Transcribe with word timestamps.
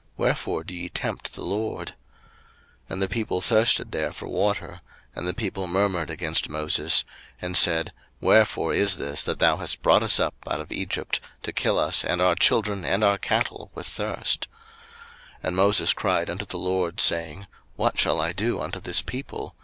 wherefore 0.17 0.63
do 0.63 0.73
ye 0.73 0.89
tempt 0.89 1.33
the 1.35 1.43
LORD? 1.43 1.89
02:017:003 2.89 2.89
And 2.89 3.01
the 3.03 3.07
people 3.07 3.39
thirsted 3.39 3.91
there 3.91 4.11
for 4.11 4.27
water; 4.27 4.81
and 5.15 5.27
the 5.27 5.33
people 5.35 5.67
murmured 5.67 6.09
against 6.09 6.49
Moses, 6.49 7.05
and 7.39 7.55
said, 7.55 7.93
Wherefore 8.19 8.73
is 8.73 8.97
this 8.97 9.21
that 9.21 9.37
thou 9.37 9.57
hast 9.57 9.83
brought 9.83 10.01
us 10.01 10.19
up 10.19 10.33
out 10.49 10.59
of 10.59 10.71
Egypt, 10.71 11.19
to 11.43 11.53
kill 11.53 11.77
us 11.77 12.03
and 12.03 12.19
our 12.19 12.33
children 12.33 12.83
and 12.83 13.03
our 13.03 13.19
cattle 13.19 13.69
with 13.75 13.85
thirst? 13.85 14.47
02:017:004 14.51 15.37
And 15.43 15.55
Moses 15.55 15.93
cried 15.93 16.31
unto 16.31 16.45
the 16.47 16.57
LORD, 16.57 16.99
saying, 16.99 17.45
What 17.75 17.99
shall 17.99 18.19
I 18.19 18.33
do 18.33 18.59
unto 18.59 18.79
this 18.79 19.03
people? 19.03 19.53